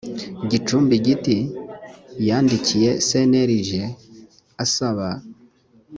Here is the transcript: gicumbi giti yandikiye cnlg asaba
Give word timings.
gicumbi 0.49 0.95
giti 1.05 1.37
yandikiye 2.27 2.89
cnlg 3.07 3.69
asaba 4.63 5.07